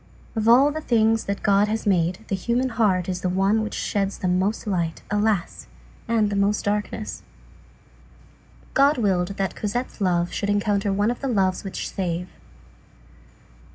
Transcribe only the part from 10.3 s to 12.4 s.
should encounter one of the loves which save.